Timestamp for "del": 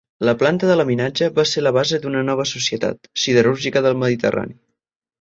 3.89-4.03